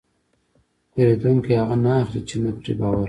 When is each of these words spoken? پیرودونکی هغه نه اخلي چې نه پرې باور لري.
پیرودونکی 0.93 1.53
هغه 1.61 1.75
نه 1.85 1.91
اخلي 2.01 2.21
چې 2.29 2.35
نه 2.43 2.51
پرې 2.57 2.73
باور 2.79 2.95
لري. 2.95 2.99